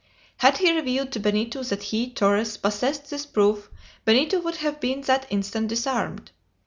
[0.37, 3.69] Had he revealed to Benito that he, Torres, possessed this proof,
[4.03, 6.31] Benito would have been that instant disarmed.